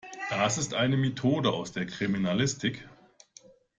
Das 0.31 0.57
ist 0.57 0.73
eine 0.73 0.97
Methode 0.97 1.51
aus 1.53 1.73
der 1.73 1.85
Kriminalistik. 1.85 2.89